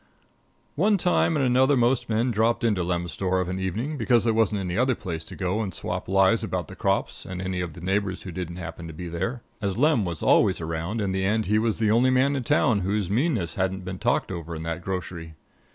One 0.73 0.97
time 0.97 1.37
and 1.37 1.45
another 1.45 1.77
most 1.77 2.09
men 2.09 2.31
dropped 2.31 2.63
into 2.63 2.81
Lem's 2.81 3.11
store 3.11 3.39
of 3.39 3.49
an 3.49 3.59
evening, 3.59 3.97
because 3.99 4.23
there 4.23 4.33
wasn't 4.33 4.61
any 4.61 4.75
other 4.75 4.95
place 4.95 5.23
to 5.25 5.35
go 5.35 5.61
and 5.61 5.71
swap 5.71 6.09
lies 6.09 6.43
about 6.43 6.69
the 6.69 6.75
crops 6.75 7.23
and 7.23 7.39
any 7.39 7.61
of 7.61 7.73
the 7.73 7.81
neighbors 7.81 8.23
who 8.23 8.31
didn't 8.31 8.55
happen 8.55 8.87
to 8.87 8.93
be 8.95 9.07
there. 9.07 9.43
As 9.61 9.77
Lem 9.77 10.03
was 10.03 10.23
always 10.23 10.59
around, 10.59 11.01
in 11.01 11.11
the 11.11 11.23
end 11.23 11.45
he 11.45 11.59
was 11.59 11.77
the 11.77 11.91
only 11.91 12.09
man 12.09 12.35
in 12.35 12.43
town 12.43 12.79
whose 12.79 13.11
meanness 13.11 13.53
hadn't 13.53 13.85
been 13.85 13.99
talked 13.99 14.31
over 14.31 14.55
in 14.55 14.63
that 14.63 14.81
grocery. 14.81 15.35